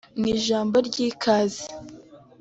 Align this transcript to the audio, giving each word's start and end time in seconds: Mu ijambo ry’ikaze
Mu 0.19 0.25
ijambo 0.35 0.75
ry’ikaze 0.87 1.63